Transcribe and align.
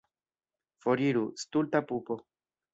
Foriru, 0.85 1.23
stulta 1.45 1.85
pupo! 1.93 2.21